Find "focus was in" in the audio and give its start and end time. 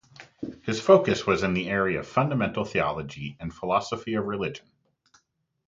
0.81-1.53